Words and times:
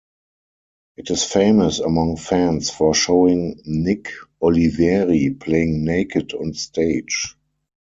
It 0.97 1.11
is 1.11 1.23
famous 1.23 1.77
among 1.77 2.17
fans 2.17 2.71
for 2.71 2.95
showing 2.95 3.61
Nick 3.65 4.09
Oliveri 4.41 5.39
playing 5.39 5.85
naked 5.85 6.33
on 6.33 6.55
stage. 6.55 7.37